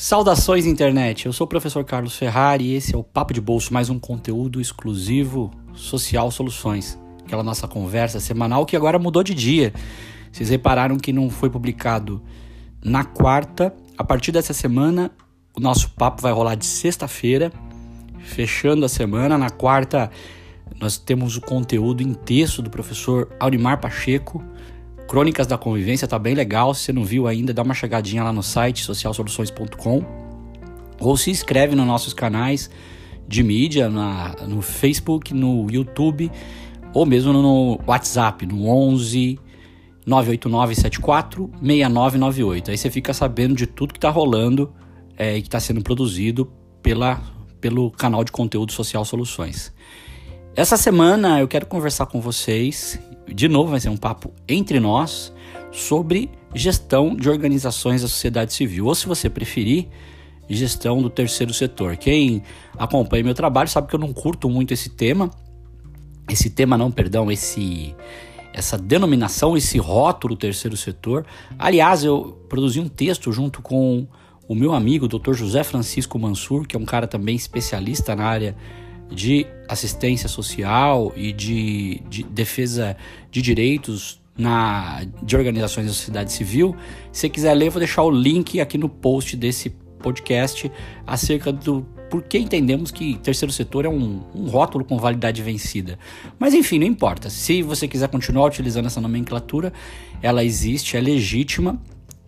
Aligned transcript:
Saudações 0.00 0.64
internet, 0.64 1.26
eu 1.26 1.32
sou 1.32 1.44
o 1.44 1.48
professor 1.48 1.84
Carlos 1.84 2.16
Ferrari 2.16 2.66
e 2.66 2.74
esse 2.76 2.94
é 2.94 2.96
o 2.96 3.02
Papo 3.02 3.34
de 3.34 3.40
Bolso, 3.40 3.74
mais 3.74 3.90
um 3.90 3.98
conteúdo 3.98 4.60
exclusivo 4.60 5.50
Social 5.74 6.30
Soluções, 6.30 6.96
aquela 7.24 7.42
nossa 7.42 7.66
conversa 7.66 8.20
semanal 8.20 8.64
que 8.64 8.76
agora 8.76 8.96
mudou 8.96 9.24
de 9.24 9.34
dia. 9.34 9.74
Vocês 10.30 10.50
repararam 10.50 10.98
que 10.98 11.12
não 11.12 11.28
foi 11.28 11.50
publicado 11.50 12.22
na 12.80 13.02
quarta, 13.02 13.74
a 13.98 14.04
partir 14.04 14.30
dessa 14.30 14.54
semana 14.54 15.10
o 15.52 15.58
nosso 15.58 15.90
papo 15.90 16.22
vai 16.22 16.32
rolar 16.32 16.54
de 16.54 16.64
sexta-feira, 16.64 17.52
fechando 18.20 18.86
a 18.86 18.88
semana. 18.88 19.36
Na 19.36 19.50
quarta 19.50 20.12
nós 20.78 20.96
temos 20.96 21.36
o 21.36 21.40
conteúdo 21.40 22.04
em 22.04 22.14
texto 22.14 22.62
do 22.62 22.70
professor 22.70 23.28
Aurimar 23.40 23.80
Pacheco, 23.80 24.44
Crônicas 25.08 25.46
da 25.46 25.56
Convivência, 25.56 26.06
tá 26.06 26.18
bem 26.18 26.34
legal. 26.34 26.74
Se 26.74 26.82
você 26.82 26.92
não 26.92 27.02
viu 27.02 27.26
ainda, 27.26 27.54
dá 27.54 27.62
uma 27.62 27.72
chegadinha 27.72 28.22
lá 28.22 28.32
no 28.32 28.42
site 28.42 28.84
socialsoluções.com 28.84 30.04
ou 31.00 31.16
se 31.16 31.30
inscreve 31.30 31.74
nos 31.74 31.86
nossos 31.86 32.12
canais 32.12 32.70
de 33.26 33.42
mídia, 33.42 33.88
na, 33.88 34.36
no 34.46 34.60
Facebook, 34.60 35.32
no 35.32 35.66
YouTube 35.70 36.30
ou 36.92 37.06
mesmo 37.06 37.32
no 37.32 37.80
WhatsApp, 37.86 38.44
no 38.44 38.68
11 38.68 39.38
98974 40.06 41.50
6998. 41.60 42.70
Aí 42.70 42.76
você 42.76 42.90
fica 42.90 43.14
sabendo 43.14 43.54
de 43.54 43.66
tudo 43.66 43.94
que 43.94 44.00
tá 44.00 44.10
rolando 44.10 44.72
é, 45.16 45.38
e 45.38 45.40
que 45.40 45.48
está 45.48 45.58
sendo 45.58 45.82
produzido 45.82 46.52
pela, 46.82 47.22
pelo 47.62 47.90
canal 47.90 48.22
de 48.24 48.32
conteúdo 48.32 48.72
Social 48.72 49.06
Soluções. 49.06 49.72
Essa 50.54 50.76
semana 50.76 51.40
eu 51.40 51.48
quero 51.48 51.66
conversar 51.66 52.06
com 52.06 52.20
vocês 52.20 52.98
de 53.34 53.48
novo, 53.48 53.70
vai 53.70 53.80
ser 53.80 53.88
um 53.88 53.96
papo 53.96 54.32
entre 54.48 54.80
nós 54.80 55.32
sobre 55.70 56.30
gestão 56.54 57.14
de 57.14 57.28
organizações 57.28 58.02
da 58.02 58.08
sociedade 58.08 58.52
civil, 58.52 58.86
ou 58.86 58.94
se 58.94 59.06
você 59.06 59.28
preferir, 59.28 59.88
gestão 60.48 61.02
do 61.02 61.10
terceiro 61.10 61.52
setor. 61.52 61.96
Quem 61.96 62.42
acompanha 62.78 63.22
meu 63.22 63.34
trabalho 63.34 63.68
sabe 63.68 63.88
que 63.88 63.94
eu 63.94 64.00
não 64.00 64.12
curto 64.12 64.48
muito 64.48 64.72
esse 64.72 64.90
tema. 64.90 65.30
Esse 66.30 66.50
tema 66.50 66.76
não, 66.76 66.90
perdão, 66.90 67.30
esse 67.30 67.94
essa 68.52 68.76
denominação, 68.76 69.56
esse 69.56 69.78
rótulo 69.78 70.34
terceiro 70.34 70.76
setor. 70.76 71.24
Aliás, 71.58 72.02
eu 72.02 72.36
produzi 72.48 72.80
um 72.80 72.88
texto 72.88 73.30
junto 73.30 73.62
com 73.62 74.06
o 74.48 74.54
meu 74.54 74.72
amigo, 74.72 75.06
Dr. 75.06 75.34
José 75.34 75.62
Francisco 75.62 76.18
Mansur, 76.18 76.66
que 76.66 76.74
é 76.74 76.78
um 76.78 76.84
cara 76.84 77.06
também 77.06 77.36
especialista 77.36 78.16
na 78.16 78.24
área 78.24 78.56
de 79.10 79.46
assistência 79.68 80.28
social 80.28 81.12
e 81.16 81.32
de, 81.32 82.00
de 82.08 82.22
defesa 82.22 82.96
de 83.30 83.42
direitos 83.42 84.20
na, 84.36 85.04
de 85.22 85.36
organizações 85.36 85.86
da 85.86 85.92
sociedade 85.92 86.32
civil. 86.32 86.76
Se 87.10 87.20
você 87.20 87.28
quiser 87.28 87.54
ler, 87.54 87.70
vou 87.70 87.80
deixar 87.80 88.02
o 88.02 88.10
link 88.10 88.60
aqui 88.60 88.78
no 88.78 88.88
post 88.88 89.36
desse 89.36 89.70
podcast 89.98 90.70
acerca 91.06 91.52
do 91.52 91.84
por 92.08 92.22
que 92.22 92.38
entendemos 92.38 92.90
que 92.90 93.18
terceiro 93.18 93.52
setor 93.52 93.84
é 93.84 93.88
um, 93.88 94.22
um, 94.34 94.48
rótulo 94.48 94.84
com 94.84 94.96
validade 94.96 95.42
vencida. 95.42 95.98
Mas 96.38 96.54
enfim, 96.54 96.78
não 96.78 96.86
importa. 96.86 97.28
Se 97.28 97.62
você 97.62 97.86
quiser 97.86 98.08
continuar 98.08 98.46
utilizando 98.46 98.86
essa 98.86 99.00
nomenclatura, 99.00 99.72
ela 100.22 100.42
existe, 100.42 100.96
é 100.96 101.00
legítima. 101.00 101.78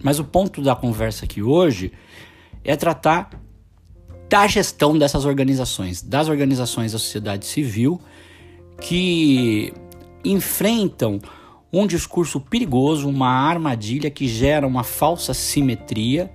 Mas 0.02 0.18
o 0.18 0.24
ponto 0.24 0.60
da 0.60 0.74
conversa 0.74 1.24
aqui 1.24 1.42
hoje 1.42 1.92
é 2.62 2.76
tratar 2.76 3.30
da 4.30 4.46
gestão 4.46 4.96
dessas 4.96 5.24
organizações, 5.24 6.00
das 6.00 6.28
organizações 6.28 6.92
da 6.92 7.00
sociedade 7.00 7.44
civil 7.46 8.00
que 8.80 9.74
enfrentam 10.24 11.18
um 11.72 11.84
discurso 11.84 12.40
perigoso, 12.40 13.08
uma 13.08 13.28
armadilha 13.28 14.08
que 14.08 14.28
gera 14.28 14.64
uma 14.64 14.84
falsa 14.84 15.34
simetria, 15.34 16.32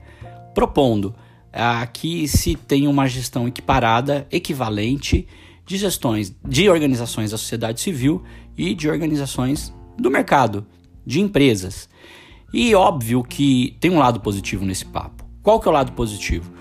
propondo 0.53 1.16
ah, 1.53 1.88
que 1.88 2.28
se 2.28 2.55
tenha 2.55 2.89
uma 2.89 3.07
gestão 3.07 3.47
equiparada, 3.47 4.28
equivalente 4.29 5.25
de 5.66 5.78
gestões 5.78 6.35
de 6.45 6.69
organizações 6.69 7.31
da 7.31 7.38
sociedade 7.38 7.79
civil 7.79 8.22
e 8.57 8.75
de 8.75 8.89
organizações 8.89 9.73
do 9.97 10.11
mercado, 10.11 10.67
de 11.05 11.22
empresas. 11.22 11.88
E 12.53 12.75
óbvio 12.75 13.23
que 13.23 13.78
tem 13.79 13.89
um 13.89 14.00
lado 14.00 14.19
positivo 14.19 14.66
nesse 14.66 14.85
papo. 14.85 15.23
Qual 15.41 15.61
que 15.61 15.67
é 15.67 15.72
o 15.72 15.73
lado 15.73 15.94
positivo? 15.94 16.51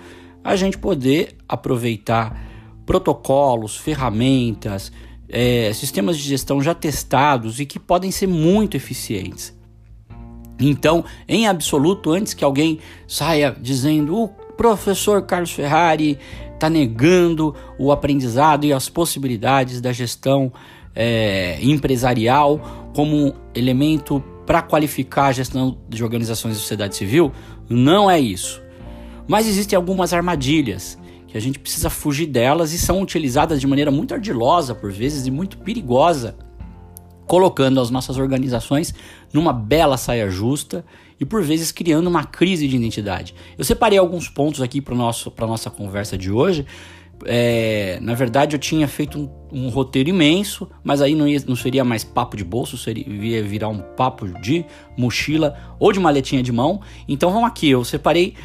A 0.45 0.55
gente 0.55 0.77
poder 0.77 1.35
aproveitar 1.49 2.39
protocolos, 2.85 3.75
ferramentas, 3.75 4.91
é, 5.27 5.73
sistemas 5.73 6.17
de 6.17 6.23
gestão 6.23 6.61
já 6.61 6.75
testados 6.75 7.59
e 7.59 7.65
que 7.65 7.79
podem 7.79 8.11
ser 8.11 8.27
muito 8.27 8.77
eficientes. 8.77 9.57
Então, 10.59 11.03
em 11.27 11.47
absoluto, 11.47 12.11
antes 12.11 12.35
que 12.35 12.45
alguém 12.45 12.79
saia 13.07 13.57
dizendo 13.59 14.15
o 14.15 14.27
professor 14.55 15.23
Carlos 15.23 15.51
Ferrari 15.51 16.17
está 16.53 16.69
negando 16.69 17.53
o 17.79 17.91
aprendizado 17.91 18.65
e 18.65 18.71
as 18.71 18.87
possibilidades 18.87 19.81
da 19.81 19.91
gestão 19.91 20.53
é, 20.95 21.57
empresarial 21.59 22.91
como 22.95 23.33
elemento 23.53 24.23
para 24.45 24.61
qualificar 24.61 25.25
a 25.25 25.31
gestão 25.31 25.77
de 25.89 26.03
organizações 26.03 26.53
da 26.53 26.61
sociedade 26.61 26.95
civil, 26.95 27.31
não 27.67 28.09
é 28.09 28.19
isso. 28.19 28.63
Mas 29.27 29.47
existem 29.47 29.75
algumas 29.75 30.13
armadilhas 30.13 30.97
que 31.27 31.37
a 31.37 31.41
gente 31.41 31.59
precisa 31.59 31.89
fugir 31.89 32.27
delas 32.27 32.71
e 32.73 32.77
são 32.77 33.01
utilizadas 33.01 33.59
de 33.59 33.67
maneira 33.67 33.91
muito 33.91 34.13
ardilosa, 34.13 34.73
por 34.73 34.91
vezes, 34.91 35.25
e 35.27 35.31
muito 35.31 35.57
perigosa, 35.57 36.35
colocando 37.25 37.81
as 37.81 37.89
nossas 37.89 38.17
organizações 38.17 38.93
numa 39.33 39.51
bela 39.51 39.97
saia 39.97 40.29
justa 40.29 40.85
e 41.19 41.25
por 41.25 41.43
vezes 41.43 41.71
criando 41.71 42.07
uma 42.07 42.23
crise 42.23 42.67
de 42.67 42.75
identidade. 42.75 43.33
Eu 43.57 43.63
separei 43.63 43.97
alguns 43.97 44.29
pontos 44.29 44.61
aqui 44.61 44.79
para 44.79 44.93
a 44.93 45.47
nossa 45.47 45.69
conversa 45.69 46.17
de 46.17 46.31
hoje. 46.31 46.65
É, 47.23 47.97
na 48.01 48.13
verdade, 48.13 48.55
eu 48.55 48.59
tinha 48.59 48.87
feito 48.87 49.17
um, 49.51 49.65
um 49.65 49.69
roteiro 49.69 50.09
imenso, 50.09 50.69
mas 50.83 51.01
aí 51.01 51.15
não, 51.15 51.27
ia, 51.27 51.41
não, 51.47 51.55
seria 51.55 51.83
mais 51.83 52.03
papo 52.03 52.35
de 52.35 52.43
bolso, 52.43 52.77
seria 52.77 53.07
ia 53.07 53.41
virar 53.41 53.69
um 53.69 53.79
papo 53.79 54.27
de 54.41 54.65
mochila 54.97 55.57
ou 55.79 55.93
de 55.93 55.99
maletinha 55.99 56.43
de 56.43 56.51
mão. 56.51 56.81
Então 57.07 57.31
vamos 57.31 57.47
aqui, 57.47 57.69
eu 57.69 57.83
separei 57.85 58.35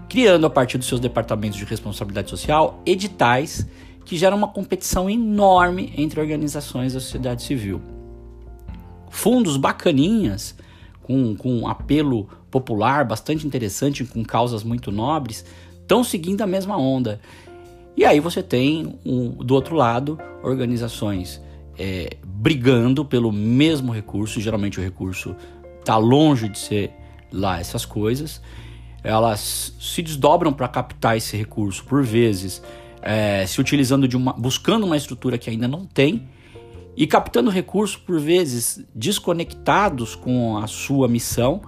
criando 0.08 0.44
a 0.44 0.50
partir 0.50 0.76
dos 0.76 0.88
seus 0.88 1.00
departamentos 1.00 1.56
de 1.56 1.64
responsabilidade 1.64 2.28
social 2.28 2.82
editais 2.84 3.64
que 4.04 4.16
geram 4.16 4.36
uma 4.36 4.48
competição 4.48 5.08
enorme 5.08 5.92
entre 5.96 6.18
organizações 6.18 6.94
da 6.94 7.00
sociedade 7.00 7.44
civil. 7.44 7.80
fundos 9.08 9.56
bacaninhas, 9.56 10.56
com, 11.00 11.36
com 11.36 11.68
apelo 11.68 12.28
popular 12.54 13.04
bastante 13.04 13.44
interessante, 13.44 14.04
com 14.04 14.24
causas 14.24 14.62
muito 14.62 14.92
nobres, 14.92 15.44
estão 15.80 16.04
seguindo 16.04 16.40
a 16.42 16.46
mesma 16.46 16.78
onda. 16.78 17.20
E 17.96 18.04
aí 18.04 18.20
você 18.20 18.44
tem, 18.44 18.96
um, 19.04 19.30
do 19.30 19.56
outro 19.56 19.74
lado, 19.74 20.16
organizações 20.40 21.42
é, 21.76 22.16
brigando 22.24 23.04
pelo 23.04 23.32
mesmo 23.32 23.90
recurso, 23.92 24.40
geralmente 24.40 24.78
o 24.78 24.82
recurso 24.82 25.34
está 25.80 25.96
longe 25.96 26.48
de 26.48 26.56
ser 26.56 26.92
lá 27.32 27.58
essas 27.58 27.84
coisas, 27.84 28.40
elas 29.02 29.74
se 29.80 30.00
desdobram 30.00 30.52
para 30.52 30.68
captar 30.68 31.16
esse 31.16 31.36
recurso, 31.36 31.84
por 31.84 32.04
vezes 32.04 32.62
é, 33.02 33.44
se 33.46 33.60
utilizando 33.60 34.06
de 34.06 34.16
uma, 34.16 34.32
buscando 34.32 34.86
uma 34.86 34.96
estrutura 34.96 35.36
que 35.38 35.50
ainda 35.50 35.66
não 35.66 35.84
tem 35.84 36.28
e 36.96 37.04
captando 37.04 37.50
recursos 37.50 37.96
por 37.96 38.20
vezes 38.20 38.84
desconectados 38.94 40.14
com 40.14 40.56
a 40.56 40.68
sua 40.68 41.08
missão 41.08 41.60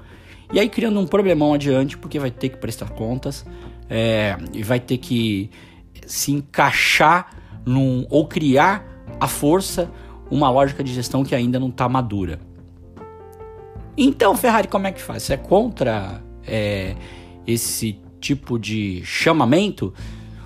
e 0.52 0.60
aí 0.60 0.68
criando 0.68 1.00
um 1.00 1.06
problemão 1.06 1.54
adiante 1.54 1.96
porque 1.98 2.18
vai 2.18 2.30
ter 2.30 2.50
que 2.50 2.56
prestar 2.56 2.90
contas 2.90 3.44
é, 3.88 4.36
e 4.52 4.62
vai 4.62 4.80
ter 4.80 4.98
que 4.98 5.50
se 6.06 6.32
encaixar 6.32 7.30
num, 7.64 8.06
ou 8.08 8.26
criar 8.26 8.84
a 9.20 9.26
força 9.26 9.90
uma 10.30 10.50
lógica 10.50 10.82
de 10.82 10.92
gestão 10.92 11.24
que 11.24 11.34
ainda 11.34 11.58
não 11.58 11.68
está 11.68 11.88
madura. 11.88 12.40
Então, 13.96 14.36
Ferrari, 14.36 14.68
como 14.68 14.86
é 14.86 14.92
que 14.92 15.00
faz? 15.00 15.22
Você 15.22 15.34
é 15.34 15.36
contra 15.36 16.22
é, 16.46 16.94
esse 17.46 17.98
tipo 18.20 18.58
de 18.58 19.02
chamamento? 19.04 19.94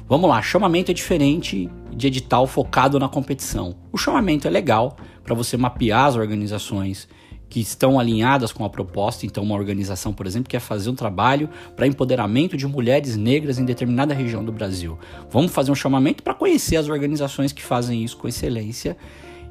Vamos 0.09 0.29
lá, 0.29 0.41
chamamento 0.43 0.91
é 0.91 0.95
diferente 0.95 1.69
de 1.93 2.07
edital 2.07 2.47
focado 2.47 2.99
na 2.99 3.09
competição. 3.09 3.75
O 3.91 3.99
chamamento 3.99 4.47
é 4.47 4.51
legal 4.51 4.97
para 5.25 5.35
você 5.35 5.57
mapear 5.57 6.07
as 6.07 6.17
organizações 6.17 7.09
que 7.51 7.61
estão 7.61 7.99
alinhadas 7.99 8.53
com 8.53 8.65
a 8.65 8.71
proposta. 8.71 9.27
Então, 9.27 9.43
uma 9.43 9.57
organização, 9.57 10.13
por 10.13 10.27
exemplo, 10.27 10.49
quer 10.49 10.61
fazer 10.61 10.89
um 10.89 10.95
trabalho 10.95 11.51
para 11.75 11.87
empoderamento 11.87 12.57
de 12.57 12.67
mulheres 12.67 13.17
negras 13.17 13.59
em 13.59 13.65
determinada 13.65 14.15
região 14.15 14.45
do 14.45 14.53
Brasil. 14.53 14.97
Vamos 15.29 15.53
fazer 15.53 15.73
um 15.73 15.75
chamamento 15.75 16.23
para 16.23 16.33
conhecer 16.33 16.77
as 16.77 16.89
organizações 16.89 17.53
que 17.53 17.63
fazem 17.63 18.05
isso 18.05 18.17
com 18.17 18.29
excelência 18.29 18.97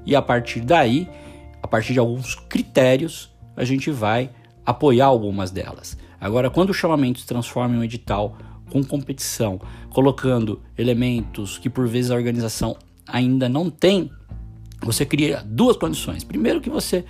e 0.06 0.16
a 0.16 0.22
partir 0.22 0.62
daí, 0.62 1.10
a 1.62 1.68
partir 1.68 1.94
de 1.94 2.00
alguns 2.00 2.36
critérios, 2.36 3.30
a 3.56 3.66
gente 3.66 3.92
vai 3.92 4.30
apoiar 4.66 5.08
algumas 5.08 5.52
delas. 5.52 5.98
Agora, 6.22 6.50
quando 6.50 6.70
o 6.70 6.74
chamamento 6.74 7.20
se 7.20 7.28
transforma 7.28 7.76
em 7.76 7.80
um 7.80 7.84
edital 7.84 8.38
com 8.72 8.84
competição, 8.84 9.60
colocando 9.90 10.62
elementos 10.78 11.58
que 11.58 11.70
por 11.70 11.88
vezes 11.88 12.12
a 12.12 12.16
organização 12.16 12.78
ainda 13.06 13.50
não 13.50 13.70
tem, 13.70 14.10
você 14.82 15.06
cria 15.06 15.44
duas 15.46 15.78
condições. 15.78 16.24
Primeiro, 16.24 16.62
que 16.62 16.70
você 16.70 17.06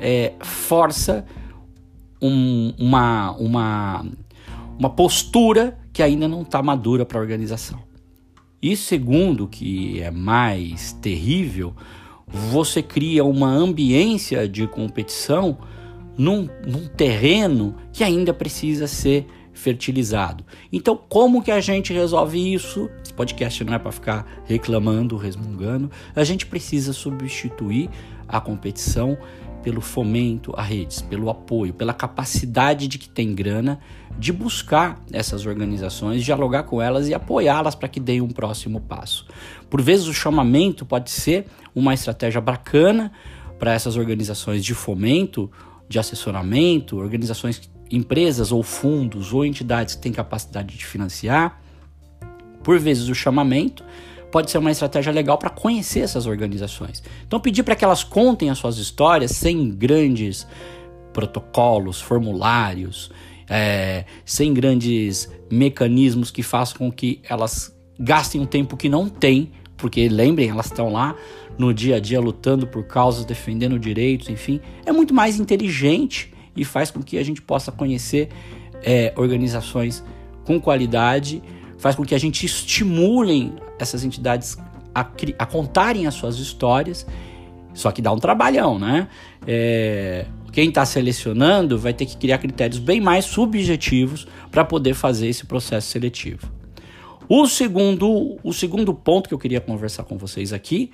é, 0.00 0.34
força 0.40 1.24
um, 2.20 2.72
uma, 2.78 3.32
uma, 3.32 4.06
uma 4.78 4.90
postura 4.90 5.78
que 5.92 6.02
ainda 6.02 6.28
não 6.28 6.42
está 6.42 6.62
madura 6.62 7.04
para 7.04 7.18
a 7.18 7.20
organização. 7.20 7.80
E 8.60 8.76
segundo, 8.76 9.46
que 9.46 10.00
é 10.00 10.10
mais 10.10 10.92
terrível, 10.94 11.74
você 12.26 12.82
cria 12.82 13.24
uma 13.24 13.48
ambiência 13.48 14.48
de 14.48 14.66
competição 14.66 15.58
num, 16.16 16.48
num 16.66 16.86
terreno 16.88 17.76
que 17.92 18.02
ainda 18.02 18.34
precisa 18.34 18.86
ser 18.86 19.26
fertilizado. 19.58 20.44
Então, 20.72 20.96
como 20.96 21.42
que 21.42 21.50
a 21.50 21.60
gente 21.60 21.92
resolve 21.92 22.54
isso? 22.54 22.88
Esse 23.02 23.12
podcast 23.12 23.64
não 23.64 23.74
é 23.74 23.78
para 23.78 23.90
ficar 23.90 24.26
reclamando, 24.44 25.16
resmungando. 25.16 25.90
A 26.14 26.22
gente 26.22 26.46
precisa 26.46 26.92
substituir 26.92 27.90
a 28.28 28.40
competição 28.40 29.18
pelo 29.62 29.80
fomento 29.80 30.54
a 30.56 30.62
redes, 30.62 31.02
pelo 31.02 31.28
apoio, 31.28 31.74
pela 31.74 31.92
capacidade 31.92 32.86
de 32.86 32.98
que 32.98 33.08
tem 33.08 33.34
grana 33.34 33.80
de 34.16 34.32
buscar 34.32 35.00
essas 35.12 35.44
organizações, 35.44 36.24
dialogar 36.24 36.62
com 36.62 36.80
elas 36.80 37.08
e 37.08 37.14
apoiá-las 37.14 37.74
para 37.74 37.88
que 37.88 37.98
deem 37.98 38.20
um 38.20 38.28
próximo 38.28 38.80
passo. 38.80 39.26
Por 39.68 39.82
vezes 39.82 40.06
o 40.06 40.14
chamamento 40.14 40.86
pode 40.86 41.10
ser 41.10 41.46
uma 41.74 41.92
estratégia 41.92 42.40
bacana 42.40 43.10
para 43.58 43.72
essas 43.72 43.96
organizações 43.96 44.64
de 44.64 44.72
fomento, 44.72 45.50
de 45.88 45.98
assessoramento, 45.98 46.96
organizações 46.96 47.68
empresas 47.90 48.52
ou 48.52 48.62
fundos 48.62 49.32
ou 49.32 49.44
entidades 49.44 49.94
que 49.94 50.02
têm 50.02 50.12
capacidade 50.12 50.76
de 50.76 50.84
financiar. 50.84 51.60
Por 52.62 52.78
vezes 52.78 53.08
o 53.08 53.14
chamamento 53.14 53.84
pode 54.30 54.50
ser 54.50 54.58
uma 54.58 54.70
estratégia 54.70 55.12
legal 55.12 55.38
para 55.38 55.50
conhecer 55.50 56.00
essas 56.00 56.26
organizações. 56.26 57.02
Então 57.26 57.40
pedir 57.40 57.62
para 57.62 57.74
que 57.74 57.84
elas 57.84 58.04
contem 58.04 58.50
as 58.50 58.58
suas 58.58 58.78
histórias 58.78 59.32
sem 59.32 59.70
grandes 59.70 60.46
protocolos, 61.12 62.00
formulários, 62.00 63.10
é, 63.48 64.04
sem 64.24 64.52
grandes 64.52 65.30
mecanismos 65.50 66.30
que 66.30 66.42
façam 66.42 66.78
com 66.78 66.92
que 66.92 67.20
elas 67.28 67.74
gastem 67.98 68.40
um 68.40 68.46
tempo 68.46 68.76
que 68.76 68.88
não 68.88 69.08
têm, 69.08 69.50
porque 69.76 70.08
lembrem, 70.08 70.50
elas 70.50 70.66
estão 70.66 70.92
lá 70.92 71.16
no 71.56 71.72
dia 71.72 71.96
a 71.96 72.00
dia 72.00 72.20
lutando 72.20 72.66
por 72.66 72.84
causas, 72.84 73.24
defendendo 73.24 73.78
direitos, 73.78 74.28
enfim, 74.28 74.60
é 74.84 74.92
muito 74.92 75.12
mais 75.14 75.40
inteligente 75.40 76.32
e 76.58 76.64
faz 76.64 76.90
com 76.90 77.02
que 77.02 77.16
a 77.16 77.22
gente 77.22 77.40
possa 77.40 77.70
conhecer 77.70 78.28
é, 78.82 79.12
organizações 79.16 80.04
com 80.44 80.60
qualidade, 80.60 81.42
faz 81.78 81.94
com 81.94 82.04
que 82.04 82.14
a 82.14 82.18
gente 82.18 82.44
estimulem 82.44 83.54
essas 83.78 84.04
entidades 84.04 84.58
a, 84.94 85.00
a 85.38 85.46
contarem 85.46 86.06
as 86.06 86.14
suas 86.14 86.38
histórias, 86.38 87.06
só 87.72 87.92
que 87.92 88.02
dá 88.02 88.12
um 88.12 88.18
trabalhão, 88.18 88.78
né? 88.78 89.08
É, 89.46 90.26
quem 90.52 90.70
está 90.70 90.84
selecionando 90.84 91.78
vai 91.78 91.92
ter 91.92 92.06
que 92.06 92.16
criar 92.16 92.38
critérios 92.38 92.80
bem 92.80 93.00
mais 93.00 93.24
subjetivos 93.24 94.26
para 94.50 94.64
poder 94.64 94.94
fazer 94.94 95.28
esse 95.28 95.46
processo 95.46 95.88
seletivo. 95.88 96.50
O 97.28 97.46
segundo, 97.46 98.38
o 98.42 98.52
segundo 98.52 98.92
ponto 98.94 99.28
que 99.28 99.34
eu 99.34 99.38
queria 99.38 99.60
conversar 99.60 100.04
com 100.04 100.16
vocês 100.16 100.52
aqui 100.52 100.90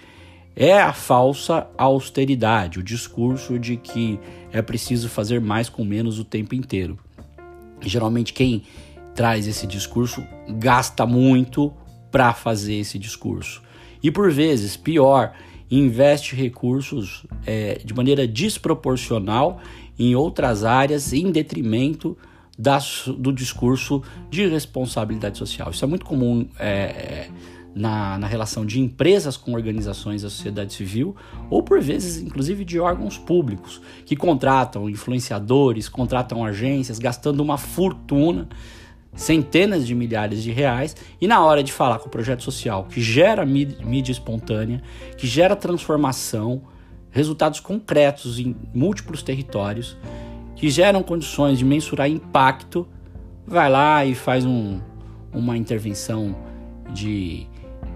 é 0.57 0.81
a 0.81 0.93
falsa 0.93 1.67
austeridade, 1.77 2.79
o 2.79 2.83
discurso 2.83 3.59
de 3.59 3.77
que 3.77 4.19
é 4.53 4.63
preciso 4.63 5.09
fazer 5.09 5.41
mais 5.41 5.69
com 5.69 5.85
menos 5.85 6.19
o 6.19 6.25
tempo 6.25 6.55
inteiro. 6.55 6.99
Geralmente 7.81 8.33
quem 8.33 8.63
traz 9.15 9.47
esse 9.47 9.67
discurso 9.67 10.25
gasta 10.49 11.05
muito 11.07 11.73
para 12.11 12.33
fazer 12.33 12.75
esse 12.75 12.99
discurso. 12.99 13.63
E 14.03 14.11
por 14.11 14.31
vezes, 14.31 14.77
pior, 14.77 15.33
investe 15.71 16.37
recursos 16.37 17.27
é, 17.47 17.81
de 17.85 17.93
maneira 17.95 18.27
desproporcional 18.27 19.61
em 19.99 20.15
outras 20.15 20.65
áreas 20.65 21.13
em 21.13 21.31
detrimento 21.31 22.17
do 23.19 23.33
discurso 23.33 24.03
de 24.31 24.47
responsabilidade 24.47 25.39
social. 25.39 25.71
Isso 25.71 25.85
é 25.85 25.89
muito 25.89 26.05
comum. 26.05 26.47
É, 26.59 27.29
na, 27.75 28.17
na 28.19 28.27
relação 28.27 28.65
de 28.65 28.81
empresas 28.81 29.37
com 29.37 29.53
organizações 29.53 30.23
da 30.23 30.31
sociedade 30.31 30.73
civil, 30.73 31.17
ou 31.51 31.63
por 31.63 31.81
vezes, 31.81 32.23
inclusive, 32.23 32.65
de 32.65 32.79
órgãos 32.79 33.19
públicos, 33.19 33.81
que 34.07 34.15
contratam 34.15 34.89
influenciadores, 34.89 35.89
contratam 35.89 36.45
agências, 36.45 36.99
gastando 36.99 37.41
uma 37.41 37.59
fortuna, 37.59 38.49
centenas 39.15 39.87
de 39.87 39.95
milhares 39.95 40.43
de 40.43 40.53
reais, 40.53 40.97
e 41.21 41.27
na 41.27 41.45
hora 41.45 41.63
de 41.63 41.73
falar 41.73 41.99
com 41.99 42.07
o 42.07 42.11
projeto 42.11 42.43
social 42.43 42.85
que 42.85 43.01
gera 43.01 43.45
mídia 43.45 44.13
espontânea, 44.13 44.83
que 45.17 45.27
gera 45.27 45.57
transformação, 45.57 46.63
resultados 47.11 47.61
concretos 47.61 48.39
em 48.39 48.57
múltiplos 48.73 49.23
territórios, 49.23 49.97
que 50.57 50.71
geram 50.71 51.03
condições 51.03 51.59
de 51.59 51.65
mensurar 51.65 52.09
impacto, 52.09 52.87
vai 53.47 53.69
lá 53.71 54.05
e 54.05 54.15
faz 54.15 54.45
um, 54.45 54.81
uma 55.33 55.57
intervenção 55.57 56.35
de 56.93 57.47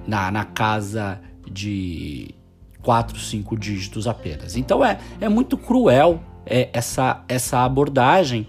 na, 0.09 0.31
na 0.31 0.45
casa 0.47 1.21
de 1.47 2.35
quatro, 2.83 3.19
cinco 3.21 3.59
dígitos 3.59 4.09
apenas. 4.09 4.57
Então 4.57 4.83
é, 4.83 4.99
é 5.21 5.29
muito 5.29 5.59
cruel 5.59 6.23
é, 6.47 6.71
essa, 6.73 7.23
essa 7.29 7.63
abordagem, 7.63 8.49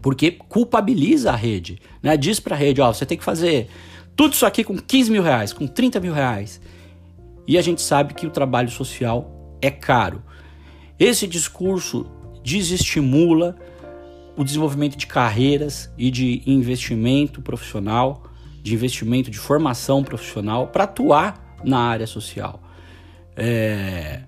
porque 0.00 0.30
culpabiliza 0.30 1.32
a 1.32 1.36
rede. 1.36 1.80
Né? 2.00 2.16
Diz 2.16 2.38
para 2.38 2.54
a 2.54 2.58
rede: 2.58 2.80
ó, 2.80 2.92
você 2.92 3.04
tem 3.04 3.18
que 3.18 3.24
fazer 3.24 3.68
tudo 4.14 4.34
isso 4.34 4.46
aqui 4.46 4.62
com 4.62 4.78
15 4.78 5.10
mil 5.10 5.22
reais, 5.22 5.52
com 5.52 5.66
30 5.66 5.98
mil 5.98 6.14
reais. 6.14 6.60
E 7.46 7.58
a 7.58 7.62
gente 7.62 7.82
sabe 7.82 8.14
que 8.14 8.24
o 8.24 8.30
trabalho 8.30 8.70
social 8.70 9.58
é 9.60 9.70
caro. 9.70 10.22
Esse 10.96 11.26
discurso 11.26 12.06
desestimula 12.44 13.56
o 14.36 14.44
desenvolvimento 14.44 14.96
de 14.96 15.08
carreiras 15.08 15.90
e 15.98 16.08
de 16.08 16.40
investimento 16.46 17.42
profissional 17.42 18.31
de 18.62 18.74
investimento, 18.74 19.30
de 19.30 19.38
formação 19.38 20.04
profissional 20.04 20.68
para 20.68 20.84
atuar 20.84 21.58
na 21.64 21.78
área 21.78 22.06
social. 22.06 22.62
É, 23.36 24.22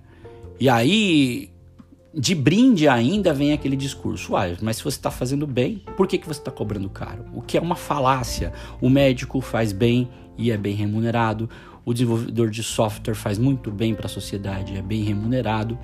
e 0.59 0.67
aí, 0.67 1.49
de 2.13 2.33
brinde 2.33 2.87
ainda 2.87 3.33
vem 3.33 3.53
aquele 3.53 3.75
discurso: 3.75 4.35
ah, 4.35 4.45
mas 4.61 4.77
se 4.77 4.83
você 4.83 4.97
está 4.97 5.11
fazendo 5.11 5.47
bem, 5.47 5.83
por 5.95 6.07
que, 6.07 6.17
que 6.17 6.27
você 6.27 6.39
está 6.39 6.51
cobrando 6.51 6.89
caro? 6.89 7.25
O 7.33 7.41
que 7.41 7.57
é 7.57 7.61
uma 7.61 7.75
falácia. 7.75 8.53
O 8.81 8.89
médico 8.89 9.41
faz 9.41 9.71
bem 9.71 10.09
e 10.37 10.51
é 10.51 10.57
bem 10.57 10.75
remunerado, 10.75 11.49
o 11.85 11.93
desenvolvedor 11.93 12.49
de 12.49 12.63
software 12.63 13.15
faz 13.15 13.37
muito 13.37 13.71
bem 13.71 13.93
para 13.93 14.07
a 14.07 14.09
sociedade, 14.09 14.75
é 14.75 14.81
bem 14.81 15.03
remunerado. 15.03 15.77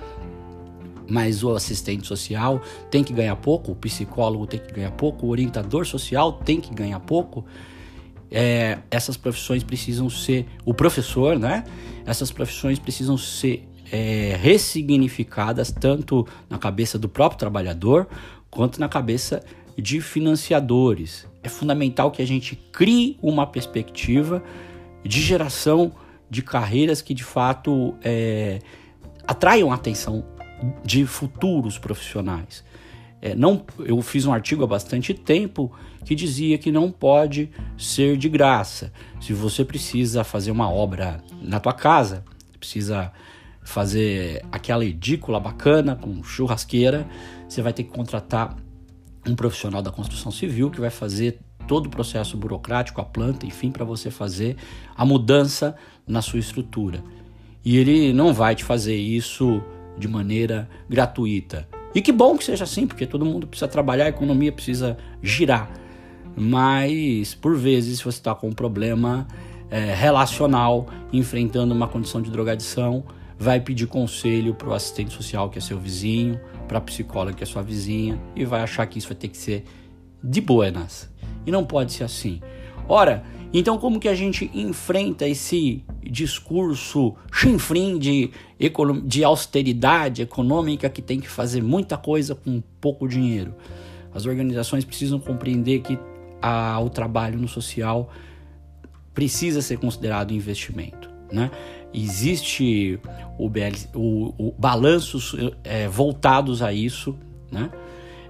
mas 1.08 1.42
o 1.42 1.50
assistente 1.54 2.06
social 2.06 2.62
tem 2.90 3.04
que 3.04 3.12
ganhar 3.12 3.36
pouco, 3.36 3.72
o 3.72 3.74
psicólogo 3.74 4.46
tem 4.46 4.60
que 4.60 4.72
ganhar 4.72 4.92
pouco, 4.92 5.26
o 5.26 5.30
orientador 5.30 5.84
social 5.84 6.32
tem 6.32 6.60
que 6.60 6.72
ganhar 6.74 7.00
pouco. 7.00 7.44
É, 8.32 8.78
essas 8.90 9.16
profissões 9.16 9.62
precisam 9.62 10.08
ser, 10.08 10.46
o 10.64 10.72
professor, 10.72 11.38
né? 11.38 11.64
Essas 12.06 12.32
profissões 12.32 12.78
precisam 12.78 13.16
ser 13.16 13.68
é, 13.92 14.38
ressignificadas 14.40 15.70
tanto 15.70 16.26
na 16.48 16.58
cabeça 16.58 16.98
do 16.98 17.08
próprio 17.08 17.38
trabalhador 17.38 18.08
quanto 18.50 18.80
na 18.80 18.88
cabeça 18.88 19.42
de 19.76 20.00
financiadores. 20.00 21.26
É 21.42 21.48
fundamental 21.48 22.10
que 22.10 22.22
a 22.22 22.26
gente 22.26 22.56
crie 22.56 23.18
uma 23.22 23.46
perspectiva 23.46 24.42
de 25.04 25.20
geração 25.20 25.92
de 26.30 26.42
carreiras 26.42 27.02
que 27.02 27.12
de 27.12 27.24
fato 27.24 27.94
é, 28.02 28.60
atraiam 29.26 29.70
a 29.70 29.74
atenção 29.74 30.24
de 30.84 31.04
futuros 31.04 31.78
profissionais. 31.78 32.64
É, 33.24 33.36
não, 33.36 33.64
eu 33.78 34.02
fiz 34.02 34.26
um 34.26 34.32
artigo 34.32 34.64
há 34.64 34.66
bastante 34.66 35.14
tempo 35.14 35.72
que 36.04 36.12
dizia 36.12 36.58
que 36.58 36.72
não 36.72 36.90
pode 36.90 37.48
ser 37.78 38.16
de 38.16 38.28
graça. 38.28 38.92
Se 39.20 39.32
você 39.32 39.64
precisa 39.64 40.24
fazer 40.24 40.50
uma 40.50 40.68
obra 40.68 41.22
na 41.40 41.60
tua 41.60 41.72
casa, 41.72 42.24
precisa 42.58 43.12
fazer 43.62 44.44
aquela 44.50 44.84
edícula 44.84 45.38
bacana 45.38 45.94
com 45.94 46.20
churrasqueira, 46.24 47.06
você 47.48 47.62
vai 47.62 47.72
ter 47.72 47.84
que 47.84 47.90
contratar 47.90 48.56
um 49.24 49.36
profissional 49.36 49.80
da 49.80 49.92
construção 49.92 50.32
civil 50.32 50.68
que 50.68 50.80
vai 50.80 50.90
fazer 50.90 51.38
todo 51.68 51.86
o 51.86 51.90
processo 51.90 52.36
burocrático, 52.36 53.00
a 53.00 53.04
planta, 53.04 53.46
enfim, 53.46 53.70
para 53.70 53.84
você 53.84 54.10
fazer 54.10 54.56
a 54.96 55.04
mudança 55.04 55.76
na 56.04 56.20
sua 56.20 56.40
estrutura. 56.40 57.04
E 57.64 57.76
ele 57.76 58.12
não 58.12 58.34
vai 58.34 58.56
te 58.56 58.64
fazer 58.64 58.96
isso 58.96 59.62
de 59.96 60.08
maneira 60.08 60.68
gratuita. 60.88 61.68
E 61.94 62.00
que 62.00 62.12
bom 62.12 62.36
que 62.36 62.44
seja 62.44 62.64
assim, 62.64 62.86
porque 62.86 63.06
todo 63.06 63.24
mundo 63.24 63.46
precisa 63.46 63.68
trabalhar, 63.68 64.06
a 64.06 64.08
economia 64.08 64.50
precisa 64.50 64.96
girar. 65.22 65.70
Mas, 66.36 67.34
por 67.34 67.56
vezes, 67.56 67.98
se 67.98 68.04
você 68.04 68.18
está 68.18 68.34
com 68.34 68.48
um 68.48 68.52
problema 68.52 69.26
é, 69.70 69.94
relacional, 69.94 70.86
enfrentando 71.12 71.74
uma 71.74 71.86
condição 71.86 72.22
de 72.22 72.30
drogadição, 72.30 73.04
vai 73.38 73.60
pedir 73.60 73.86
conselho 73.86 74.54
para 74.54 74.68
o 74.68 74.72
assistente 74.72 75.12
social, 75.12 75.50
que 75.50 75.58
é 75.58 75.60
seu 75.60 75.78
vizinho, 75.78 76.40
para 76.68 76.78
a 76.78 76.80
psicóloga, 76.80 77.36
que 77.36 77.42
é 77.42 77.46
sua 77.46 77.62
vizinha, 77.62 78.18
e 78.34 78.44
vai 78.44 78.62
achar 78.62 78.86
que 78.86 78.98
isso 78.98 79.08
vai 79.08 79.16
ter 79.16 79.28
que 79.28 79.36
ser 79.36 79.64
de 80.22 80.40
buenas. 80.40 81.10
E 81.44 81.50
não 81.50 81.64
pode 81.64 81.92
ser 81.92 82.04
assim. 82.04 82.40
Ora, 82.88 83.24
então 83.52 83.76
como 83.78 84.00
que 84.00 84.08
a 84.08 84.14
gente 84.14 84.50
enfrenta 84.54 85.28
esse 85.28 85.84
discurso 86.02 87.14
chinfrim 87.32 87.98
de, 87.98 88.30
de 89.04 89.24
austeridade 89.24 90.22
econômica 90.22 90.88
que 90.88 91.02
tem 91.02 91.20
que 91.20 91.28
fazer 91.28 91.62
muita 91.62 91.96
coisa 91.96 92.34
com 92.34 92.62
pouco 92.80 93.06
dinheiro? 93.06 93.54
As 94.14 94.26
organizações 94.26 94.84
precisam 94.84 95.18
compreender 95.18 95.80
que 95.80 95.98
a, 96.40 96.80
o 96.80 96.90
trabalho 96.90 97.38
no 97.38 97.48
social 97.48 98.10
precisa 99.14 99.62
ser 99.62 99.78
considerado 99.78 100.32
investimento. 100.32 101.10
Né? 101.30 101.50
Existe 101.94 102.98
o, 103.38 103.48
BL, 103.48 103.74
o, 103.94 104.34
o 104.38 104.54
balanços 104.58 105.34
é, 105.64 105.88
voltados 105.88 106.62
a 106.62 106.72
isso. 106.72 107.16
Né? 107.50 107.70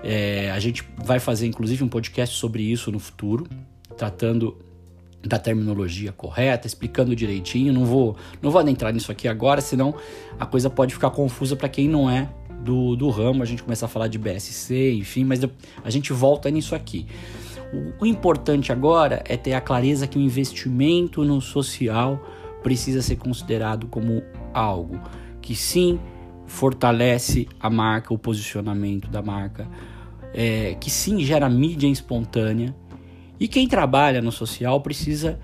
É, 0.03 0.51
a 0.51 0.59
gente 0.59 0.85
vai 1.05 1.19
fazer 1.19 1.47
inclusive 1.47 1.83
um 1.83 1.89
podcast 1.89 2.37
sobre 2.37 2.63
isso 2.63 2.91
no 2.93 2.99
futuro, 2.99 3.47
tratando 3.97 4.57
da 5.23 5.39
terminologia 5.39 6.13
correta, 6.13 6.67
explicando 6.67 7.15
direitinho. 7.15 7.73
Não 7.73 7.85
vou, 7.85 8.17
não 8.41 8.51
vou 8.51 8.61
adentrar 8.61 8.93
nisso 8.93 9.13
aqui 9.13 9.29
agora, 9.29 9.61
senão 9.61 9.95
a 10.39 10.47
coisa 10.47 10.69
pode 10.69 10.95
ficar 10.95 11.11
confusa 11.11 11.57
para 11.57 11.69
quem 11.69 11.89
não 11.89 12.11
é 12.11 12.29
do, 12.61 12.97
do 12.97 13.09
ramo. 13.11 13.43
A 13.43 13.47
gente 13.47 13.63
começa 13.63 13.87
a 13.87 13.89
falar 13.89 14.09
de 14.09 14.19
BSC, 14.19 14.93
enfim, 14.95 15.25
mas 15.25 15.41
a 15.85 15.91
gente 15.91 16.13
volta 16.13 16.51
nisso 16.51 16.75
aqui. 16.75 17.07
O, 17.73 18.05
o 18.05 18.07
importante 18.07 18.73
agora 18.73 19.23
é 19.27 19.37
ter 19.37 19.55
a 19.55 19.61
clareza 19.61 20.07
que 20.07 20.19
o 20.19 20.21
investimento 20.21 21.25
no 21.25 21.41
social 21.41 22.21
precisa 22.63 23.03
ser 23.03 23.17
considerado 23.17 23.87
como 23.89 24.23
algo 24.55 25.01
que 25.41 25.55
sim 25.55 25.99
fortalece 26.47 27.49
a 27.59 27.69
marca, 27.71 28.13
o 28.13 28.19
posicionamento 28.19 29.09
da 29.09 29.23
marca, 29.23 29.67
é, 30.35 30.77
que 30.79 30.91
sim 30.91 31.21
gera 31.21 31.49
mídia 31.49 31.89
espontânea 31.89 32.75
e 33.39 33.49
quem 33.49 33.67
trabalha 33.67 34.21
no 34.21 34.31
social 34.31 34.81
precisa 34.81 35.39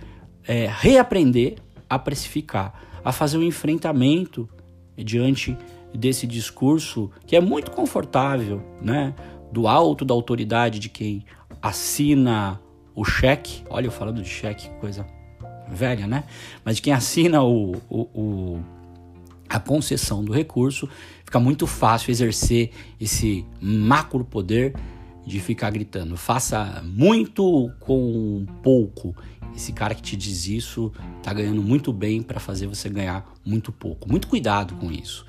é, 0.46 0.68
reaprender 0.70 1.56
a 1.88 1.98
precificar, 1.98 2.72
a 3.04 3.12
fazer 3.12 3.38
um 3.38 3.42
enfrentamento 3.42 4.48
diante 4.96 5.56
desse 5.94 6.26
discurso 6.26 7.10
que 7.26 7.36
é 7.36 7.40
muito 7.40 7.70
confortável, 7.70 8.62
né? 8.80 9.14
Do 9.50 9.66
alto 9.66 10.04
da 10.04 10.12
autoridade 10.12 10.78
de 10.78 10.88
quem 10.88 11.24
assina 11.62 12.60
o 12.94 13.04
cheque. 13.04 13.62
Olha, 13.70 13.86
eu 13.86 13.90
falando 13.90 14.22
de 14.22 14.28
cheque, 14.28 14.68
coisa 14.80 15.06
velha, 15.68 16.06
né? 16.06 16.24
Mas 16.64 16.76
de 16.76 16.82
quem 16.82 16.92
assina 16.92 17.42
o, 17.42 17.72
o, 17.88 18.00
o 18.14 18.64
a 19.48 19.58
concessão 19.58 20.22
do 20.22 20.32
recurso, 20.32 20.88
fica 21.24 21.40
muito 21.40 21.66
fácil 21.66 22.10
exercer 22.10 22.70
esse 23.00 23.46
macro 23.60 24.24
poder 24.24 24.74
de 25.28 25.38
ficar 25.40 25.70
gritando. 25.70 26.16
Faça 26.16 26.82
muito 26.84 27.70
com 27.80 28.46
pouco. 28.62 29.14
Esse 29.54 29.72
cara 29.72 29.94
que 29.94 30.00
te 30.00 30.16
diz 30.16 30.46
isso 30.46 30.90
tá 31.22 31.32
ganhando 31.32 31.62
muito 31.62 31.92
bem 31.92 32.22
para 32.22 32.40
fazer 32.40 32.66
você 32.66 32.88
ganhar 32.88 33.24
muito 33.44 33.70
pouco. 33.70 34.08
Muito 34.08 34.26
cuidado 34.26 34.74
com 34.76 34.90
isso. 34.90 35.26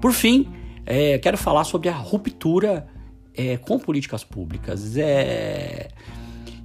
Por 0.00 0.12
fim, 0.12 0.48
é, 0.84 1.18
quero 1.18 1.38
falar 1.38 1.64
sobre 1.64 1.88
a 1.88 1.94
ruptura 1.94 2.88
é, 3.34 3.56
com 3.56 3.78
políticas 3.78 4.24
públicas. 4.24 4.96
É, 4.96 5.88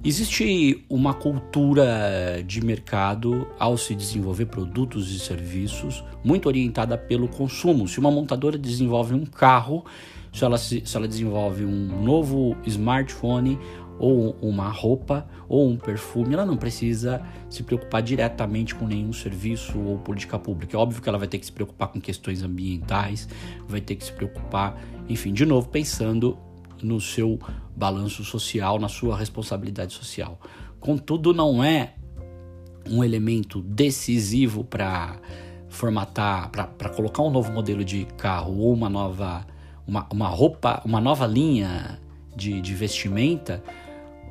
existe 0.04 0.84
uma 0.88 1.14
cultura 1.14 2.42
de 2.44 2.64
mercado 2.64 3.46
ao 3.58 3.76
se 3.76 3.94
desenvolver 3.94 4.46
produtos 4.46 5.12
e 5.12 5.18
serviços 5.18 6.02
muito 6.24 6.46
orientada 6.46 6.98
pelo 6.98 7.28
consumo. 7.28 7.86
Se 7.86 8.00
uma 8.00 8.10
montadora 8.10 8.58
desenvolve 8.58 9.14
um 9.14 9.24
carro, 9.24 9.84
se 10.32 10.44
ela, 10.44 10.58
se, 10.58 10.82
se 10.84 10.96
ela 10.96 11.06
desenvolve 11.06 11.64
um 11.64 12.02
novo 12.02 12.56
smartphone 12.66 13.58
ou 13.98 14.36
uma 14.42 14.68
roupa 14.68 15.28
ou 15.48 15.68
um 15.68 15.76
perfume, 15.76 16.34
ela 16.34 16.44
não 16.44 16.56
precisa 16.56 17.22
se 17.48 17.62
preocupar 17.62 18.02
diretamente 18.02 18.74
com 18.74 18.86
nenhum 18.86 19.12
serviço 19.12 19.78
ou 19.78 19.98
política 19.98 20.38
pública. 20.38 20.76
É 20.76 20.80
óbvio 20.80 21.00
que 21.00 21.08
ela 21.08 21.18
vai 21.18 21.28
ter 21.28 21.38
que 21.38 21.46
se 21.46 21.52
preocupar 21.52 21.88
com 21.88 22.00
questões 22.00 22.42
ambientais, 22.42 23.28
vai 23.68 23.80
ter 23.80 23.94
que 23.94 24.04
se 24.04 24.12
preocupar, 24.12 24.82
enfim, 25.08 25.32
de 25.32 25.46
novo, 25.46 25.68
pensando 25.68 26.36
no 26.82 27.00
seu 27.00 27.38
balanço 27.76 28.24
social, 28.24 28.78
na 28.78 28.88
sua 28.88 29.16
responsabilidade 29.16 29.92
social. 29.92 30.38
Contudo, 30.80 31.32
não 31.32 31.62
é 31.62 31.94
um 32.88 33.04
elemento 33.04 33.62
decisivo 33.62 34.64
para 34.64 35.20
formatar, 35.68 36.50
para 36.50 36.88
colocar 36.90 37.22
um 37.22 37.30
novo 37.30 37.52
modelo 37.52 37.84
de 37.84 38.04
carro 38.16 38.58
ou 38.58 38.72
uma 38.72 38.88
nova 38.88 39.46
uma, 39.86 40.06
uma 40.12 40.28
roupa, 40.28 40.80
uma 40.84 41.00
nova 41.00 41.26
linha 41.26 41.98
de, 42.36 42.60
de 42.60 42.74
vestimenta, 42.74 43.62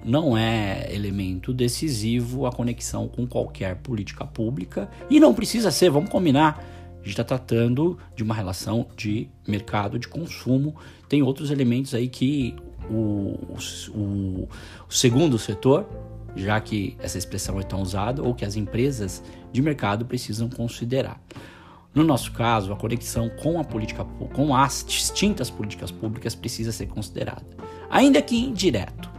não 0.03 0.35
é 0.35 0.87
elemento 0.93 1.53
decisivo 1.53 2.45
a 2.45 2.51
conexão 2.51 3.07
com 3.07 3.27
qualquer 3.27 3.75
política 3.77 4.25
pública 4.25 4.89
e 5.09 5.19
não 5.19 5.33
precisa 5.33 5.71
ser, 5.71 5.89
vamos 5.89 6.09
combinar. 6.09 6.63
A 7.01 7.03
gente 7.03 7.11
está 7.11 7.23
tratando 7.23 7.97
de 8.15 8.21
uma 8.21 8.35
relação 8.35 8.87
de 8.95 9.27
mercado 9.47 9.97
de 9.97 10.07
consumo. 10.07 10.75
Tem 11.09 11.23
outros 11.23 11.49
elementos 11.49 11.95
aí 11.95 12.07
que 12.07 12.55
o, 12.89 13.57
o, 13.89 14.47
o 14.87 14.93
segundo 14.93 15.39
setor, 15.39 15.87
já 16.35 16.61
que 16.61 16.95
essa 16.99 17.17
expressão 17.17 17.59
é 17.59 17.63
tão 17.63 17.81
usada, 17.81 18.21
ou 18.21 18.35
que 18.35 18.45
as 18.45 18.55
empresas 18.55 19.23
de 19.51 19.61
mercado 19.61 20.05
precisam 20.05 20.47
considerar. 20.47 21.19
No 21.93 22.03
nosso 22.03 22.31
caso, 22.31 22.71
a 22.71 22.75
conexão 22.75 23.29
com 23.29 23.59
a 23.59 23.63
política, 23.63 24.05
com 24.05 24.55
as 24.55 24.85
distintas 24.87 25.49
políticas 25.49 25.91
públicas 25.91 26.35
precisa 26.35 26.71
ser 26.71 26.85
considerada, 26.87 27.45
ainda 27.89 28.21
que 28.21 28.37
indireto. 28.37 29.09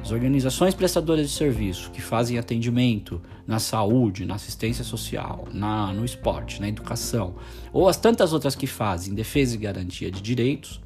As 0.00 0.12
organizações 0.12 0.74
prestadoras 0.74 1.28
de 1.28 1.34
serviço 1.34 1.90
que 1.90 2.00
fazem 2.00 2.38
atendimento 2.38 3.20
na 3.48 3.58
saúde, 3.58 4.26
na 4.26 4.34
assistência 4.34 4.84
social, 4.84 5.48
na, 5.54 5.90
no 5.94 6.04
esporte, 6.04 6.60
na 6.60 6.68
educação, 6.68 7.36
ou 7.72 7.88
as 7.88 7.96
tantas 7.96 8.34
outras 8.34 8.54
que 8.54 8.66
fazem 8.66 9.14
defesa 9.14 9.54
e 9.54 9.58
garantia 9.58 10.10
de 10.10 10.20
direitos, 10.20 10.82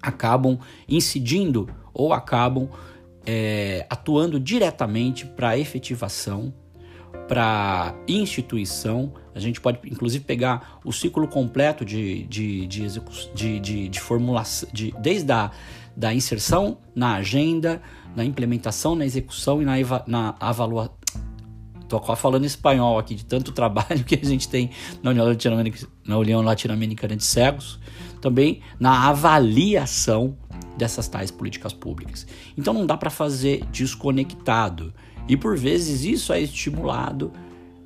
acabam 0.00 0.56
incidindo 0.88 1.68
ou 1.92 2.12
acabam 2.12 2.68
é, 3.26 3.84
atuando 3.90 4.38
diretamente 4.38 5.26
para 5.26 5.50
a 5.50 5.58
efetivação 5.58 6.54
para 7.26 7.94
instituição. 8.06 9.12
A 9.34 9.40
gente 9.40 9.60
pode, 9.60 9.80
inclusive, 9.84 10.24
pegar 10.24 10.80
o 10.84 10.92
ciclo 10.92 11.26
completo 11.26 11.84
de, 11.84 12.22
de, 12.24 12.66
de, 12.68 12.86
de, 13.34 13.60
de, 13.60 13.88
de 13.88 14.00
formulação, 14.00 14.68
de, 14.72 14.94
desde 15.00 15.32
a 15.32 15.50
da 15.96 16.14
inserção 16.14 16.78
na 16.94 17.16
agenda, 17.16 17.82
na 18.14 18.24
implementação, 18.24 18.94
na 18.94 19.04
execução 19.04 19.60
e 19.60 19.64
na, 19.64 19.78
eva, 19.78 20.04
na 20.06 20.34
avaliação. 20.40 20.94
Tô 21.90 21.98
falando 22.14 22.44
espanhol 22.44 23.00
aqui 23.00 23.16
de 23.16 23.24
tanto 23.24 23.50
trabalho 23.50 24.04
que 24.04 24.14
a 24.14 24.24
gente 24.24 24.48
tem 24.48 24.70
na 25.02 25.10
União 25.10 25.26
Latino-Americana, 25.26 26.40
Latino-Americana 26.40 27.16
de 27.16 27.24
Cegos, 27.24 27.80
também 28.20 28.60
na 28.78 29.08
avaliação 29.08 30.38
dessas 30.78 31.08
tais 31.08 31.32
políticas 31.32 31.72
públicas. 31.72 32.28
Então 32.56 32.72
não 32.72 32.86
dá 32.86 32.96
para 32.96 33.10
fazer 33.10 33.64
desconectado. 33.72 34.94
E 35.28 35.36
por 35.36 35.58
vezes 35.58 36.04
isso 36.04 36.32
é 36.32 36.40
estimulado 36.40 37.32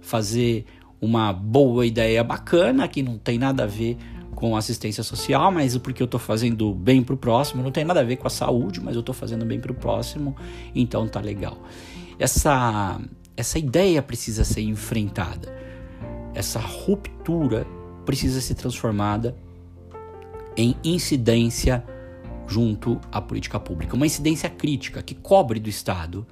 fazer 0.02 0.66
uma 1.00 1.32
boa 1.32 1.86
ideia 1.86 2.22
bacana 2.22 2.86
que 2.86 3.02
não 3.02 3.16
tem 3.16 3.38
nada 3.38 3.64
a 3.64 3.66
ver 3.66 3.96
com 4.34 4.54
assistência 4.54 5.02
social, 5.02 5.50
mas 5.50 5.78
porque 5.78 6.02
eu 6.02 6.06
estou 6.06 6.20
fazendo 6.20 6.74
bem 6.74 7.02
para 7.02 7.14
o 7.14 7.16
próximo, 7.16 7.62
não 7.62 7.70
tem 7.70 7.84
nada 7.84 8.00
a 8.00 8.04
ver 8.04 8.16
com 8.16 8.26
a 8.26 8.30
saúde, 8.30 8.82
mas 8.82 8.96
eu 8.96 9.00
estou 9.00 9.14
fazendo 9.14 9.46
bem 9.46 9.58
para 9.58 9.72
o 9.72 9.74
próximo, 9.74 10.36
então 10.74 11.08
tá 11.08 11.20
legal. 11.20 11.56
Essa, 12.18 13.00
essa 13.36 13.58
ideia 13.58 14.02
precisa 14.02 14.44
ser 14.44 14.62
enfrentada, 14.62 15.54
essa 16.34 16.58
ruptura 16.58 17.66
precisa 18.04 18.40
ser 18.40 18.54
transformada 18.54 19.36
em 20.56 20.76
incidência 20.84 21.84
junto 22.46 23.00
à 23.10 23.20
política 23.20 23.58
pública, 23.58 23.96
uma 23.96 24.06
incidência 24.06 24.48
crítica 24.48 25.02
que 25.02 25.14
cobre 25.14 25.58
do 25.58 25.68
Estado, 25.68 26.26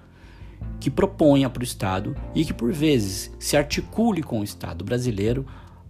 que 0.79 0.91
proponha 0.91 1.49
para 1.49 1.61
o 1.61 1.65
Estado 1.65 2.15
e 2.35 2.45
que 2.45 2.53
por 2.53 2.73
vezes 2.73 3.33
se 3.39 3.57
articule 3.57 4.23
com 4.23 4.41
o 4.41 4.45
Estado 4.45 4.85
brasileiro 4.85 5.47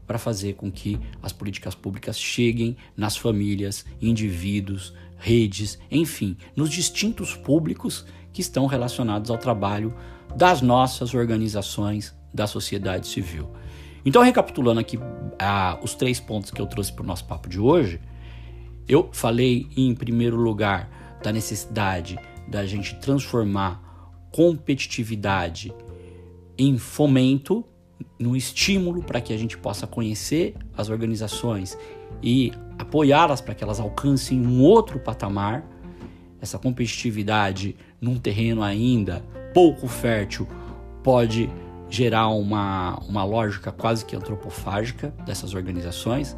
para 0.06 0.18
fazer 0.18 0.54
com 0.54 0.70
que 0.70 0.98
as 1.22 1.32
políticas 1.32 1.74
públicas 1.74 2.18
cheguem 2.18 2.76
nas 2.96 3.16
famílias, 3.16 3.84
indivíduos, 4.00 4.94
redes, 5.18 5.78
enfim, 5.90 6.36
nos 6.56 6.70
distintos 6.70 7.34
públicos 7.34 8.04
que 8.32 8.40
estão 8.40 8.66
relacionados 8.66 9.30
ao 9.30 9.38
trabalho 9.38 9.94
das 10.36 10.62
nossas 10.62 11.14
organizações 11.14 12.14
da 12.32 12.46
sociedade 12.46 13.06
civil. 13.06 13.50
Então, 14.04 14.22
recapitulando 14.22 14.80
aqui 14.80 14.98
ah, 15.38 15.78
os 15.82 15.94
três 15.94 16.18
pontos 16.18 16.50
que 16.50 16.60
eu 16.60 16.66
trouxe 16.66 16.92
para 16.92 17.04
o 17.04 17.06
nosso 17.06 17.24
papo 17.24 17.48
de 17.48 17.60
hoje, 17.60 18.00
eu 18.88 19.08
falei 19.12 19.68
em 19.76 19.94
primeiro 19.94 20.36
lugar 20.36 20.90
da 21.22 21.32
necessidade 21.32 22.18
da 22.48 22.66
gente 22.66 22.96
transformar 22.96 23.80
competitividade 24.32 25.72
em 26.58 26.76
fomento 26.78 27.64
no 28.18 28.36
estímulo 28.36 29.02
para 29.02 29.20
que 29.20 29.32
a 29.32 29.36
gente 29.36 29.56
possa 29.56 29.86
conhecer 29.86 30.54
as 30.76 30.88
organizações 30.88 31.78
e 32.22 32.52
apoiá-las 32.78 33.40
para 33.40 33.54
que 33.54 33.62
elas 33.62 33.78
alcancem 33.78 34.44
um 34.44 34.62
outro 34.62 34.98
patamar. 34.98 35.64
Essa 36.40 36.58
competitividade 36.58 37.76
num 38.00 38.18
terreno 38.18 38.64
ainda 38.64 39.24
pouco 39.52 39.86
fértil 39.88 40.46
pode 41.02 41.50
gerar 41.88 42.28
uma, 42.28 42.98
uma 43.08 43.24
lógica 43.24 43.70
quase 43.70 44.04
que 44.04 44.16
antropofágica 44.16 45.14
dessas 45.26 45.54
organizações. 45.54 46.36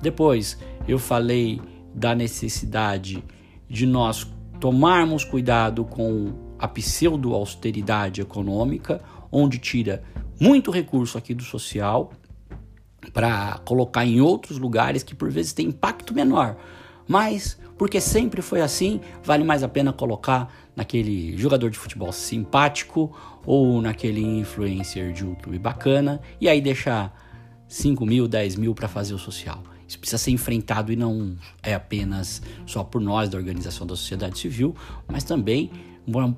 Depois 0.00 0.58
eu 0.88 0.98
falei 0.98 1.60
da 1.94 2.14
necessidade 2.14 3.22
de 3.68 3.86
nós 3.86 4.26
tomarmos 4.58 5.24
cuidado 5.24 5.84
com 5.84 6.32
a 6.58 6.66
pseudo-austeridade 6.66 8.20
econômica, 8.20 9.02
onde 9.30 9.58
tira 9.58 10.02
muito 10.40 10.70
recurso 10.70 11.18
aqui 11.18 11.34
do 11.34 11.42
social 11.42 12.12
para 13.12 13.58
colocar 13.64 14.04
em 14.06 14.20
outros 14.20 14.58
lugares 14.58 15.02
que 15.02 15.14
por 15.14 15.30
vezes 15.30 15.52
tem 15.52 15.66
impacto 15.66 16.14
menor. 16.14 16.56
Mas, 17.06 17.58
porque 17.76 18.00
sempre 18.00 18.40
foi 18.40 18.60
assim, 18.60 19.00
vale 19.22 19.44
mais 19.44 19.62
a 19.62 19.68
pena 19.68 19.92
colocar 19.92 20.52
naquele 20.74 21.36
jogador 21.36 21.70
de 21.70 21.78
futebol 21.78 22.12
simpático 22.12 23.14
ou 23.46 23.80
naquele 23.80 24.20
influencer 24.22 25.12
de 25.12 25.24
YouTube 25.24 25.58
bacana 25.58 26.20
e 26.40 26.48
aí 26.48 26.60
deixar 26.60 27.14
5 27.68 28.04
mil, 28.06 28.26
10 28.26 28.56
mil 28.56 28.74
para 28.74 28.88
fazer 28.88 29.14
o 29.14 29.18
social. 29.18 29.62
Isso 29.86 29.98
precisa 29.98 30.18
ser 30.18 30.30
enfrentado 30.30 30.92
e 30.92 30.96
não 30.96 31.36
é 31.62 31.74
apenas 31.74 32.42
só 32.66 32.82
por 32.82 33.00
nós 33.00 33.28
da 33.28 33.36
organização 33.36 33.86
da 33.86 33.94
sociedade 33.94 34.38
civil, 34.38 34.74
mas 35.06 35.24
também 35.24 35.70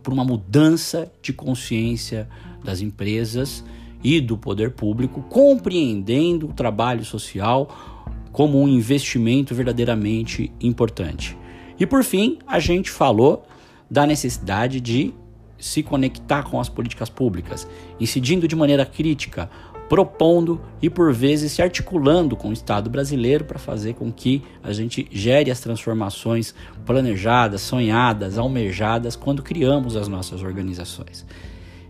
por 0.03 0.13
uma 0.13 0.25
mudança 0.25 1.11
de 1.23 1.33
consciência 1.33 2.29
das 2.63 2.81
empresas 2.81 3.65
e 4.03 4.21
do 4.21 4.37
poder 4.37 4.73
público, 4.73 5.23
compreendendo 5.23 6.49
o 6.49 6.53
trabalho 6.53 7.05
social 7.05 7.96
como 8.37 8.61
um 8.61 8.69
investimento 8.69 9.55
verdadeiramente 9.55 10.53
importante. 10.61 11.35
E 11.81 11.87
por 11.87 12.05
fim, 12.05 12.37
a 12.47 12.61
gente 12.61 12.91
falou 12.91 13.47
da 13.91 14.07
necessidade 14.07 14.79
de 14.79 15.15
se 15.59 15.83
conectar 15.83 16.43
com 16.43 16.61
as 16.61 16.69
políticas 16.69 17.09
públicas, 17.09 17.67
incidindo 17.99 18.47
de 18.47 18.55
maneira 18.55 18.85
crítica, 18.85 19.49
propondo 19.89 20.61
e 20.83 20.91
por 20.91 21.15
vezes 21.15 21.53
se 21.53 21.63
articulando 21.63 22.37
com 22.37 22.51
o 22.51 22.53
Estado 22.53 22.91
brasileiro 22.91 23.47
para 23.47 23.59
fazer 23.59 23.95
com 23.95 24.13
que 24.13 24.43
a 24.63 24.71
gente 24.71 25.09
gere 25.11 25.51
as 25.51 25.61
transformações 25.61 26.55
planejadas, 26.85 27.63
sonhadas, 27.63 28.37
almejadas 28.37 29.17
quando 29.17 29.43
criamos 29.43 29.97
as 29.97 30.09
nossas 30.09 30.43
organizações. 30.43 31.25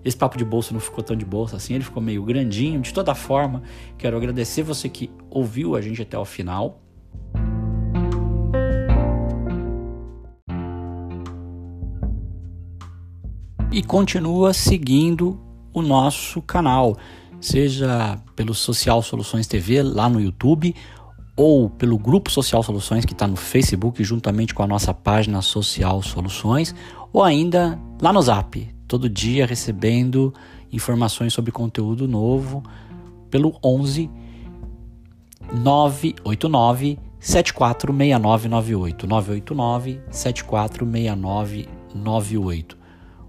Esse 0.07 0.17
papo 0.17 0.39
de 0.39 0.45
bolsa 0.45 0.73
não 0.73 0.79
ficou 0.79 1.03
tão 1.03 1.17
de 1.17 1.25
bolsa 1.25 1.57
assim, 1.57 1.75
ele 1.75 1.83
ficou 1.83 2.01
meio 2.01 2.23
grandinho. 2.23 2.81
De 2.81 2.95
toda 2.95 3.13
forma, 3.13 3.65
quero 3.99 4.17
agradecer 4.17 4.63
você 4.63 4.89
que 4.89 5.11
ouviu 5.31 5.77
a 5.77 5.81
gente 5.81 6.03
até 6.03 6.19
o 6.19 6.25
final. 6.25 6.81
E 13.73 13.83
continua 13.83 14.55
seguindo 14.55 15.39
o 15.73 15.83
nosso 15.83 16.41
canal, 16.41 16.97
seja 17.41 18.19
pelo 18.35 18.55
Social 18.55 19.03
Soluções 19.03 19.47
TV 19.47 19.83
lá 19.83 20.09
no 20.09 20.21
YouTube 20.21 20.75
ou 21.37 21.69
pelo 21.69 21.99
grupo 21.99 22.31
Social 22.31 22.63
Soluções 22.63 23.05
que 23.05 23.13
está 23.13 23.27
no 23.27 23.37
Facebook 23.37 24.03
juntamente 24.03 24.55
com 24.55 24.63
a 24.63 24.67
nossa 24.67 24.95
página 24.95 25.43
Social 25.43 26.03
Soluções 26.03 26.75
ou 27.13 27.23
ainda 27.23 27.79
lá 28.01 28.13
no 28.13 28.23
Zap 28.23 28.75
todo 28.89 29.11
dia 29.11 29.45
recebendo 29.45 30.33
informações 30.73 31.35
sobre 31.35 31.53
conteúdo 31.53 32.09
novo 32.09 32.63
pelo 33.31 33.59
11 33.63 34.11
989 35.53 36.99
746998 37.21 39.07
989 39.07 40.01
746998. 40.11 42.79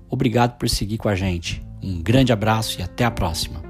Obrigado 0.10 0.58
por 0.58 0.70
seguir 0.70 0.98
com 0.98 1.10
a 1.10 1.16
gente. 1.16 1.62
Um 1.84 2.02
grande 2.02 2.32
abraço 2.32 2.80
e 2.80 2.84
até 2.84 3.04
a 3.06 3.12
próxima. 3.12 3.67